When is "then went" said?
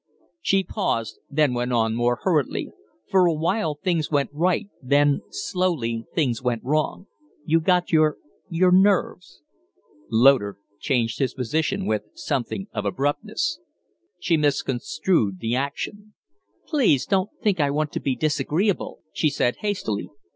1.29-1.71